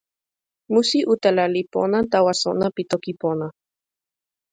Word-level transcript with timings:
musi 0.73 0.99
utala 1.13 1.45
li 1.53 1.61
pona 1.73 1.97
tawa 2.11 2.33
sona 2.41 2.67
pi 2.75 2.83
toki 2.91 3.13
pona. 3.21 3.47